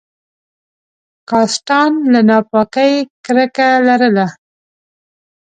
کاستان 1.29 1.91
له 2.13 2.19
ناپاکۍ 2.29 2.93
کرکه 3.25 3.69
لرله. 3.87 4.27